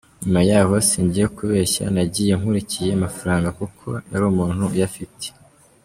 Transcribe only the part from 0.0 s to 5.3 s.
Nyuma yaho, singiye kubeshya nagiye nkurikiye amafaranga kuko yari umuntu uyafite.